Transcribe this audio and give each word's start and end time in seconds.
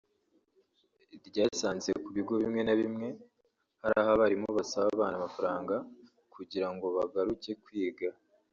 ryasanze 1.27 1.89
ku 2.03 2.07
bigo 2.15 2.33
bimwe 2.41 2.61
na 2.65 2.73
bimwe 2.79 3.07
hari 3.81 3.95
aho 4.01 4.09
abarimu 4.15 4.47
basaba 4.57 4.87
abana 4.95 5.15
amafaranga 5.17 5.75
kugira 6.33 6.67
ngo 6.73 6.85
bagaruke 6.97 7.51
kwiga 7.65 8.09